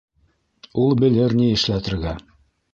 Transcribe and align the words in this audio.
Ул 0.85 0.97
белер 1.03 1.37
ни 1.43 1.53
эшләтергә! 1.59 2.19